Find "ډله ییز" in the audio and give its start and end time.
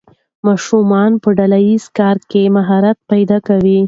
1.37-1.85